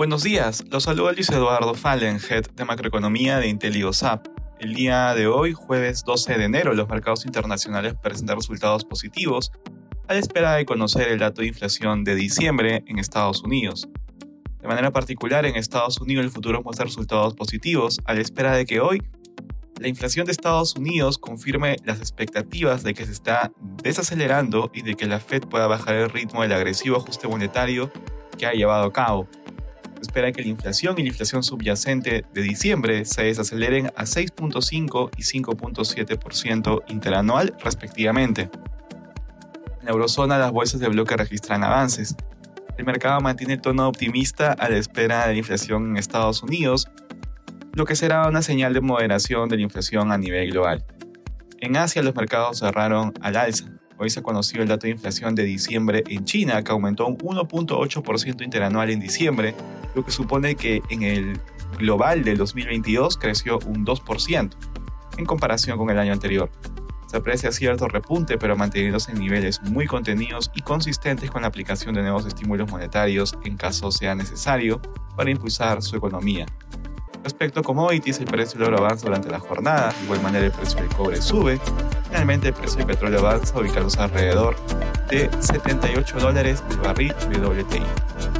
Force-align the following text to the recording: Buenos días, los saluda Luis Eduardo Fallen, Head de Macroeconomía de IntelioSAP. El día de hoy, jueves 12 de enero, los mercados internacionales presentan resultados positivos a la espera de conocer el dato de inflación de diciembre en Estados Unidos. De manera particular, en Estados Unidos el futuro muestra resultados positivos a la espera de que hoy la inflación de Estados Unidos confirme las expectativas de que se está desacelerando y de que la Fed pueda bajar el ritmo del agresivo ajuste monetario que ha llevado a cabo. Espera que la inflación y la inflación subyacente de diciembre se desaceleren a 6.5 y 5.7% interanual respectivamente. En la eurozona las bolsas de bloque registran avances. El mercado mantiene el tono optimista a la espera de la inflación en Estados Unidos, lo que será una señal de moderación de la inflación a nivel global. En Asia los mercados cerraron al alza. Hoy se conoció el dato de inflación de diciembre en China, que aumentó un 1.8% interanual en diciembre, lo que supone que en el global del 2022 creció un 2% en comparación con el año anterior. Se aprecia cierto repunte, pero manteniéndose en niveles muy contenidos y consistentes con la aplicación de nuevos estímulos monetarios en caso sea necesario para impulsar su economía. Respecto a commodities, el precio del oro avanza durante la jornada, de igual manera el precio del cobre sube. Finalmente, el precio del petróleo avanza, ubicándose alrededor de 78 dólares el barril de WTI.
Buenos 0.00 0.22
días, 0.22 0.64
los 0.70 0.84
saluda 0.84 1.12
Luis 1.12 1.28
Eduardo 1.28 1.74
Fallen, 1.74 2.20
Head 2.26 2.46
de 2.56 2.64
Macroeconomía 2.64 3.36
de 3.36 3.48
IntelioSAP. 3.48 4.28
El 4.58 4.72
día 4.72 5.14
de 5.14 5.26
hoy, 5.26 5.52
jueves 5.52 6.04
12 6.06 6.38
de 6.38 6.44
enero, 6.44 6.72
los 6.72 6.88
mercados 6.88 7.26
internacionales 7.26 7.96
presentan 8.02 8.36
resultados 8.36 8.86
positivos 8.86 9.52
a 10.08 10.14
la 10.14 10.20
espera 10.20 10.54
de 10.54 10.64
conocer 10.64 11.08
el 11.08 11.18
dato 11.18 11.42
de 11.42 11.48
inflación 11.48 12.02
de 12.02 12.14
diciembre 12.14 12.82
en 12.86 12.98
Estados 12.98 13.42
Unidos. 13.42 13.90
De 14.62 14.68
manera 14.68 14.90
particular, 14.90 15.44
en 15.44 15.56
Estados 15.56 16.00
Unidos 16.00 16.24
el 16.24 16.30
futuro 16.30 16.62
muestra 16.62 16.86
resultados 16.86 17.34
positivos 17.34 18.00
a 18.06 18.14
la 18.14 18.22
espera 18.22 18.56
de 18.56 18.64
que 18.64 18.80
hoy 18.80 19.02
la 19.78 19.88
inflación 19.88 20.24
de 20.24 20.32
Estados 20.32 20.76
Unidos 20.76 21.18
confirme 21.18 21.76
las 21.84 21.98
expectativas 21.98 22.82
de 22.82 22.94
que 22.94 23.04
se 23.04 23.12
está 23.12 23.52
desacelerando 23.82 24.70
y 24.72 24.80
de 24.80 24.94
que 24.94 25.04
la 25.04 25.20
Fed 25.20 25.42
pueda 25.42 25.66
bajar 25.66 25.96
el 25.96 26.08
ritmo 26.08 26.40
del 26.40 26.54
agresivo 26.54 26.96
ajuste 26.96 27.28
monetario 27.28 27.92
que 28.38 28.46
ha 28.46 28.52
llevado 28.52 28.86
a 28.86 28.92
cabo. 28.94 29.28
Espera 30.00 30.32
que 30.32 30.42
la 30.42 30.48
inflación 30.48 30.98
y 30.98 31.02
la 31.02 31.08
inflación 31.08 31.42
subyacente 31.42 32.24
de 32.32 32.42
diciembre 32.42 33.04
se 33.04 33.24
desaceleren 33.24 33.88
a 33.96 34.04
6.5 34.04 35.10
y 35.16 35.22
5.7% 35.22 36.82
interanual 36.88 37.54
respectivamente. 37.62 38.50
En 39.80 39.86
la 39.86 39.90
eurozona 39.90 40.38
las 40.38 40.52
bolsas 40.52 40.80
de 40.80 40.88
bloque 40.88 41.16
registran 41.16 41.62
avances. 41.64 42.16
El 42.78 42.86
mercado 42.86 43.20
mantiene 43.20 43.54
el 43.54 43.60
tono 43.60 43.88
optimista 43.88 44.52
a 44.52 44.70
la 44.70 44.78
espera 44.78 45.26
de 45.26 45.34
la 45.34 45.38
inflación 45.38 45.90
en 45.90 45.96
Estados 45.98 46.42
Unidos, 46.42 46.88
lo 47.74 47.84
que 47.84 47.94
será 47.94 48.26
una 48.26 48.40
señal 48.40 48.72
de 48.72 48.80
moderación 48.80 49.48
de 49.50 49.56
la 49.56 49.62
inflación 49.62 50.12
a 50.12 50.18
nivel 50.18 50.50
global. 50.50 50.84
En 51.60 51.76
Asia 51.76 52.02
los 52.02 52.14
mercados 52.14 52.60
cerraron 52.60 53.12
al 53.20 53.36
alza. 53.36 53.66
Hoy 53.98 54.08
se 54.08 54.22
conoció 54.22 54.62
el 54.62 54.68
dato 54.68 54.86
de 54.86 54.92
inflación 54.92 55.34
de 55.34 55.42
diciembre 55.44 56.04
en 56.08 56.24
China, 56.24 56.64
que 56.64 56.72
aumentó 56.72 57.06
un 57.06 57.18
1.8% 57.18 58.42
interanual 58.42 58.88
en 58.88 58.98
diciembre, 58.98 59.54
lo 59.94 60.04
que 60.04 60.10
supone 60.10 60.54
que 60.54 60.82
en 60.88 61.02
el 61.02 61.40
global 61.78 62.24
del 62.24 62.38
2022 62.38 63.16
creció 63.16 63.58
un 63.66 63.84
2% 63.84 64.50
en 65.16 65.26
comparación 65.26 65.78
con 65.78 65.90
el 65.90 65.98
año 65.98 66.12
anterior. 66.12 66.50
Se 67.06 67.16
aprecia 67.16 67.50
cierto 67.50 67.88
repunte, 67.88 68.38
pero 68.38 68.56
manteniéndose 68.56 69.10
en 69.10 69.18
niveles 69.18 69.60
muy 69.62 69.86
contenidos 69.86 70.50
y 70.54 70.62
consistentes 70.62 71.30
con 71.30 71.42
la 71.42 71.48
aplicación 71.48 71.94
de 71.94 72.02
nuevos 72.02 72.24
estímulos 72.24 72.70
monetarios 72.70 73.36
en 73.44 73.56
caso 73.56 73.90
sea 73.90 74.14
necesario 74.14 74.80
para 75.16 75.30
impulsar 75.30 75.82
su 75.82 75.96
economía. 75.96 76.46
Respecto 77.24 77.60
a 77.60 77.62
commodities, 77.62 78.20
el 78.20 78.26
precio 78.26 78.58
del 78.58 78.68
oro 78.68 78.78
avanza 78.78 79.06
durante 79.06 79.28
la 79.28 79.40
jornada, 79.40 79.92
de 79.92 80.04
igual 80.04 80.22
manera 80.22 80.46
el 80.46 80.52
precio 80.52 80.80
del 80.80 80.88
cobre 80.88 81.20
sube. 81.20 81.60
Finalmente, 82.08 82.48
el 82.48 82.54
precio 82.54 82.78
del 82.78 82.86
petróleo 82.86 83.18
avanza, 83.18 83.58
ubicándose 83.58 84.00
alrededor 84.00 84.56
de 85.10 85.28
78 85.40 86.18
dólares 86.18 86.62
el 86.70 86.76
barril 86.78 87.14
de 87.28 87.38
WTI. 87.38 88.39